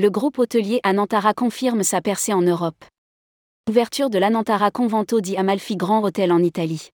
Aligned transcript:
Le 0.00 0.10
groupe 0.10 0.38
hôtelier 0.38 0.78
Anantara 0.84 1.34
confirme 1.34 1.82
sa 1.82 2.00
percée 2.00 2.32
en 2.32 2.40
Europe. 2.40 2.84
Ouverture 3.68 4.10
de 4.10 4.18
l'Anantara 4.18 4.70
Convento 4.70 5.20
di 5.20 5.36
Amalfi 5.36 5.74
Grand 5.74 6.04
Hôtel 6.04 6.30
en 6.30 6.38
Italie. 6.38 6.90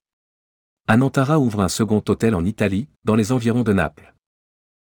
Anantara 0.88 1.38
ouvre 1.38 1.60
un 1.60 1.68
second 1.68 2.02
hôtel 2.08 2.34
en 2.34 2.46
Italie, 2.46 2.88
dans 3.04 3.14
les 3.14 3.30
environs 3.30 3.62
de 3.62 3.74
Naples. 3.74 4.14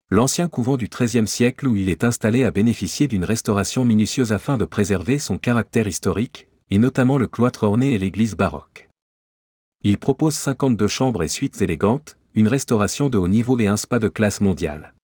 L'ancien 0.08 0.48
couvent 0.48 0.78
du 0.78 0.88
XIIIe 0.88 1.28
siècle 1.28 1.68
où 1.68 1.76
il 1.76 1.90
est 1.90 2.02
installé 2.02 2.44
a 2.44 2.50
bénéficié 2.50 3.08
d'une 3.08 3.24
restauration 3.26 3.84
minutieuse 3.84 4.32
afin 4.32 4.56
de 4.56 4.64
préserver 4.64 5.18
son 5.18 5.36
caractère 5.36 5.86
historique, 5.86 6.48
et 6.70 6.78
notamment 6.78 7.18
le 7.18 7.26
cloître 7.26 7.64
orné 7.64 7.92
et 7.92 7.98
l'église 7.98 8.36
baroque. 8.36 8.88
Il 9.82 9.98
propose 9.98 10.34
52 10.34 10.88
chambres 10.88 11.22
et 11.22 11.28
suites 11.28 11.60
élégantes, 11.60 12.16
une 12.32 12.48
restauration 12.48 13.10
de 13.10 13.18
haut 13.18 13.28
niveau 13.28 13.58
et 13.58 13.66
un 13.66 13.76
spa 13.76 13.98
de 13.98 14.08
classe 14.08 14.40
mondiale 14.40 14.94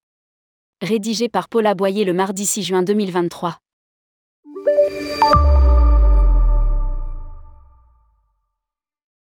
rédigé 0.84 1.28
par 1.28 1.48
Paula 1.48 1.74
Boyer 1.74 2.04
le 2.04 2.12
mardi 2.12 2.46
6 2.46 2.62
juin 2.62 2.82
2023. 2.82 3.58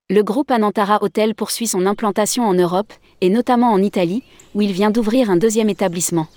Le 0.09 0.23
groupe 0.23 0.51
Anantara 0.51 1.01
Hotel 1.03 1.35
poursuit 1.35 1.67
son 1.67 1.85
implantation 1.85 2.43
en 2.43 2.53
Europe, 2.53 2.91
et 3.21 3.29
notamment 3.29 3.71
en 3.71 3.81
Italie, 3.81 4.23
où 4.55 4.61
il 4.61 4.73
vient 4.73 4.91
d'ouvrir 4.91 5.29
un 5.29 5.37
deuxième 5.37 5.69
établissement. 5.69 6.27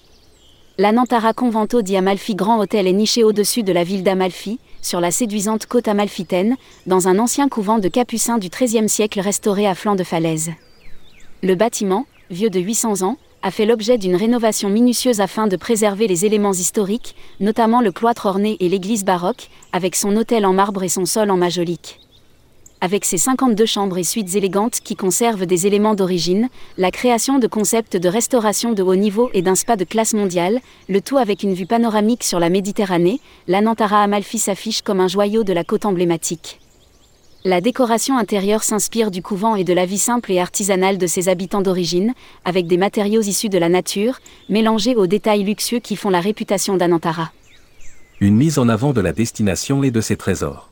L'Anantara 0.79 1.33
Convento 1.33 1.83
di 1.83 1.97
Amalfi 1.97 2.35
Grand 2.35 2.59
Hôtel 2.59 2.87
est 2.87 2.93
niché 2.93 3.25
au-dessus 3.25 3.63
de 3.63 3.73
la 3.73 3.83
ville 3.83 4.05
d'Amalfi, 4.05 4.61
sur 4.81 5.01
la 5.01 5.11
séduisante 5.11 5.67
côte 5.67 5.89
amalfitaine, 5.89 6.57
dans 6.87 7.09
un 7.09 7.19
ancien 7.19 7.49
couvent 7.49 7.79
de 7.79 7.89
capucins 7.89 8.39
du 8.39 8.49
XIIIe 8.49 8.89
siècle 8.89 9.21
restauré 9.21 9.67
à 9.67 9.75
flanc 9.75 9.95
de 9.95 10.05
falaise. 10.05 10.53
Le 11.43 11.55
bâtiment, 11.55 12.07
vieux 12.31 12.51
de 12.51 12.61
800 12.61 13.03
ans, 13.03 13.17
a 13.45 13.51
fait 13.51 13.67
l'objet 13.67 13.99
d'une 13.99 14.17
rénovation 14.17 14.71
minutieuse 14.71 15.21
afin 15.21 15.47
de 15.47 15.57
préserver 15.57 16.07
les 16.07 16.25
éléments 16.25 16.55
historiques, 16.55 17.15
notamment 17.41 17.83
le 17.83 17.93
cloître 17.93 18.25
orné 18.25 18.57
et 18.59 18.71
l'église 18.71 19.05
baroque, 19.05 19.51
avec 19.71 19.97
son 19.97 20.17
hôtel 20.17 20.47
en 20.47 20.55
marbre 20.55 20.83
et 20.83 20.89
son 20.89 21.05
sol 21.05 21.31
en 21.31 21.37
majolique. 21.37 22.01
Avec 22.81 23.05
ses 23.05 23.19
52 23.19 23.67
chambres 23.67 23.99
et 23.99 24.03
suites 24.03 24.35
élégantes 24.35 24.81
qui 24.83 24.97
conservent 24.97 25.45
des 25.45 25.67
éléments 25.67 25.95
d'origine, 25.95 26.49
la 26.79 26.91
création 26.91 27.39
de 27.39 27.47
concepts 27.47 27.99
de 27.99 28.09
restauration 28.09 28.73
de 28.73 28.83
haut 28.83 28.97
niveau 28.97 29.29
et 29.35 29.43
d'un 29.43 29.57
spa 29.57 29.77
de 29.77 29.85
classe 29.85 30.15
mondiale, 30.15 30.61
le 30.89 31.03
tout 31.03 31.19
avec 31.19 31.43
une 31.43 31.53
vue 31.53 31.67
panoramique 31.67 32.25
sur 32.25 32.41
la 32.41 32.49
Méditerranée, 32.49 33.21
l'Anantara 33.47 34.03
Amalfi 34.03 34.39
s'affiche 34.39 34.81
comme 34.81 35.01
un 35.01 35.09
joyau 35.09 35.45
de 35.45 35.53
la 35.53 35.65
côte 35.65 35.85
emblématique. 35.85 36.61
La 37.47 37.61
décoration 37.61 38.17
intérieure 38.17 38.63
s'inspire 38.63 39.11
du 39.11 39.21
couvent 39.21 39.55
et 39.55 39.65
de 39.65 39.75
la 39.75 39.85
vie 39.85 39.99
simple 39.99 40.33
et 40.33 40.41
artisanale 40.41 40.97
de 40.97 41.07
ses 41.07 41.29
habitants 41.29 41.61
d'origine, 41.61 42.15
avec 42.47 42.67
des 42.67 42.79
matériaux 42.79 43.21
issus 43.21 43.51
de 43.51 43.59
la 43.59 43.69
nature, 43.69 44.21
mélangés 44.49 44.97
aux 44.97 45.07
détails 45.07 45.45
luxueux 45.45 45.81
qui 45.81 45.95
font 45.95 46.09
la 46.09 46.21
réputation 46.21 46.79
d'Anantara. 46.79 47.33
Une 48.19 48.35
mise 48.35 48.59
en 48.59 48.71
avant 48.71 48.95
de 48.95 49.03
la 49.03 49.13
destination 49.13 49.83
et 49.83 49.91
de 49.91 50.01
ses 50.01 50.17
trésors. 50.17 50.71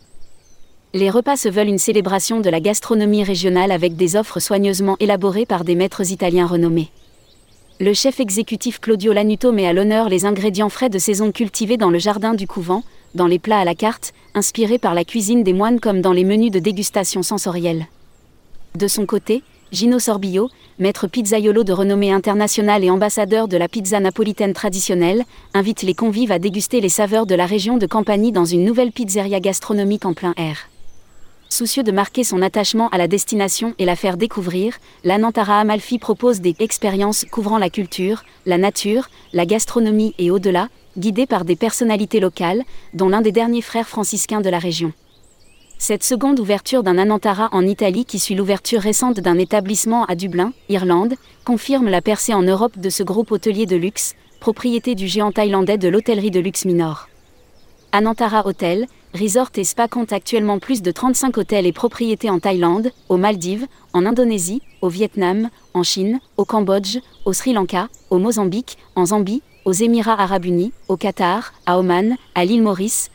Les 0.94 1.10
repas 1.10 1.36
se 1.36 1.50
veulent 1.50 1.68
une 1.68 1.76
célébration 1.76 2.40
de 2.40 2.48
la 2.48 2.60
gastronomie 2.60 3.22
régionale 3.22 3.70
avec 3.70 3.94
des 3.94 4.16
offres 4.16 4.40
soigneusement 4.40 4.96
élaborées 4.98 5.44
par 5.44 5.64
des 5.64 5.74
maîtres 5.74 6.10
italiens 6.10 6.46
renommés. 6.46 6.90
Le 7.84 7.94
chef 7.94 8.20
exécutif 8.20 8.78
Claudio 8.78 9.12
Lanuto 9.12 9.50
met 9.50 9.66
à 9.66 9.72
l'honneur 9.72 10.08
les 10.08 10.24
ingrédients 10.24 10.68
frais 10.68 10.88
de 10.88 11.00
saison 11.00 11.32
cultivés 11.32 11.76
dans 11.76 11.90
le 11.90 11.98
jardin 11.98 12.32
du 12.32 12.46
couvent, 12.46 12.84
dans 13.16 13.26
les 13.26 13.40
plats 13.40 13.58
à 13.58 13.64
la 13.64 13.74
carte, 13.74 14.12
inspirés 14.34 14.78
par 14.78 14.94
la 14.94 15.04
cuisine 15.04 15.42
des 15.42 15.52
moines 15.52 15.80
comme 15.80 16.00
dans 16.00 16.12
les 16.12 16.22
menus 16.22 16.52
de 16.52 16.60
dégustation 16.60 17.24
sensorielle. 17.24 17.88
De 18.76 18.86
son 18.86 19.04
côté, 19.04 19.42
Gino 19.72 19.98
Sorbillo, 19.98 20.48
maître 20.78 21.08
pizzaiolo 21.08 21.64
de 21.64 21.72
renommée 21.72 22.12
internationale 22.12 22.84
et 22.84 22.90
ambassadeur 22.90 23.48
de 23.48 23.56
la 23.56 23.66
pizza 23.66 23.98
napolitaine 23.98 24.52
traditionnelle, 24.52 25.24
invite 25.52 25.82
les 25.82 25.94
convives 25.94 26.30
à 26.30 26.38
déguster 26.38 26.80
les 26.80 26.88
saveurs 26.88 27.26
de 27.26 27.34
la 27.34 27.46
région 27.46 27.78
de 27.78 27.86
Campanie 27.86 28.30
dans 28.30 28.44
une 28.44 28.64
nouvelle 28.64 28.92
pizzeria 28.92 29.40
gastronomique 29.40 30.06
en 30.06 30.14
plein 30.14 30.34
air. 30.36 30.68
Soucieux 31.52 31.82
de 31.82 31.92
marquer 31.92 32.24
son 32.24 32.40
attachement 32.40 32.88
à 32.88 32.96
la 32.96 33.08
destination 33.08 33.74
et 33.78 33.84
la 33.84 33.94
faire 33.94 34.16
découvrir, 34.16 34.78
l'Anantara 35.04 35.60
Amalfi 35.60 35.98
propose 35.98 36.40
des 36.40 36.56
expériences 36.60 37.26
couvrant 37.30 37.58
la 37.58 37.68
culture, 37.68 38.24
la 38.46 38.56
nature, 38.56 39.10
la 39.34 39.44
gastronomie 39.44 40.14
et 40.16 40.30
au-delà, 40.30 40.70
guidé 40.96 41.26
par 41.26 41.44
des 41.44 41.54
personnalités 41.54 42.20
locales, 42.20 42.62
dont 42.94 43.10
l'un 43.10 43.20
des 43.20 43.32
derniers 43.32 43.60
frères 43.60 43.86
franciscains 43.86 44.40
de 44.40 44.48
la 44.48 44.58
région. 44.58 44.94
Cette 45.76 46.04
seconde 46.04 46.40
ouverture 46.40 46.82
d'un 46.82 46.96
Anantara 46.96 47.50
en 47.52 47.66
Italie 47.66 48.06
qui 48.06 48.18
suit 48.18 48.34
l'ouverture 48.34 48.80
récente 48.80 49.20
d'un 49.20 49.36
établissement 49.36 50.06
à 50.06 50.14
Dublin, 50.14 50.54
Irlande, 50.70 51.16
confirme 51.44 51.90
la 51.90 52.00
percée 52.00 52.32
en 52.32 52.42
Europe 52.42 52.78
de 52.78 52.88
ce 52.88 53.02
groupe 53.02 53.30
hôtelier 53.30 53.66
de 53.66 53.76
luxe, 53.76 54.14
propriété 54.40 54.94
du 54.94 55.06
géant 55.06 55.32
thaïlandais 55.32 55.76
de 55.76 55.88
l'hôtellerie 55.88 56.30
de 56.30 56.40
luxe 56.40 56.64
Minor. 56.64 57.10
Anantara 57.94 58.46
Hotel, 58.46 58.86
Resort 59.14 59.50
et 59.56 59.64
Spa 59.64 59.88
compte 59.88 60.12
actuellement 60.14 60.58
plus 60.58 60.80
de 60.80 60.90
35 60.90 61.36
hôtels 61.36 61.66
et 61.66 61.72
propriétés 61.72 62.30
en 62.30 62.38
Thaïlande, 62.40 62.92
aux 63.10 63.18
Maldives, 63.18 63.66
en 63.92 64.06
Indonésie, 64.06 64.62
au 64.80 64.88
Vietnam, 64.88 65.50
en 65.74 65.82
Chine, 65.82 66.18
au 66.38 66.46
Cambodge, 66.46 66.98
au 67.26 67.34
Sri 67.34 67.52
Lanka, 67.52 67.88
au 68.08 68.18
Mozambique, 68.18 68.78
en 68.96 69.06
Zambie, 69.06 69.42
aux 69.66 69.72
Émirats 69.72 70.18
arabes 70.18 70.46
unis, 70.46 70.72
au 70.88 70.96
Qatar, 70.96 71.52
à 71.66 71.78
Oman, 71.78 72.16
à 72.34 72.46
l'île 72.46 72.62
Maurice, 72.62 73.10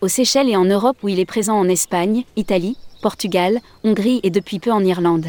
aux 0.00 0.08
Seychelles 0.08 0.48
et 0.48 0.56
en 0.56 0.64
Europe 0.64 0.96
où 1.02 1.08
il 1.08 1.20
est 1.20 1.26
présent 1.26 1.58
en 1.58 1.68
Espagne, 1.68 2.24
Italie, 2.36 2.78
Portugal, 3.02 3.60
Hongrie 3.84 4.20
et 4.22 4.30
depuis 4.30 4.60
peu 4.60 4.72
en 4.72 4.82
Irlande. 4.82 5.26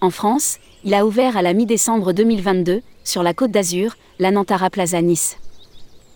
En 0.00 0.10
France, 0.10 0.58
il 0.82 0.94
a 0.94 1.06
ouvert 1.06 1.36
à 1.36 1.42
la 1.42 1.52
mi-décembre 1.52 2.12
2022, 2.12 2.82
sur 3.04 3.22
la 3.22 3.34
côte 3.34 3.52
d'Azur, 3.52 3.96
l'Anantara 4.18 4.68
Plaza 4.68 5.00
Nice. 5.00 5.36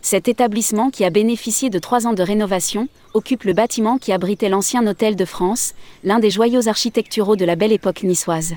Cet 0.05 0.29
établissement 0.29 0.91
qui 0.91 1.03
a 1.07 1.09
bénéficié 1.09 1.71
de 1.71 1.79
trois 1.79 2.07
ans 2.07 2.13
de 2.13 2.23
rénovation, 2.23 2.89
occupe 3.15 3.45
le 3.45 3.55
bâtiment 3.55 3.97
qui 3.97 4.13
abritait 4.13 4.51
l'ancien 4.51 4.87
hôtel 4.87 5.17
de 5.17 5.25
France, 5.25 5.73
l'un 6.05 6.19
des 6.19 6.29
joyaux 6.29 6.69
architecturaux 6.69 7.37
de 7.37 7.47
la 7.47 7.57
belle 7.57 7.73
époque 7.73 8.03
niçoise. 8.03 8.55